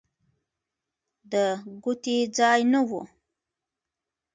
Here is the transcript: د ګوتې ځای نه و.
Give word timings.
د 1.31 1.33
ګوتې 1.83 2.17
ځای 2.37 2.61
نه 2.71 2.81
و. 2.89 2.91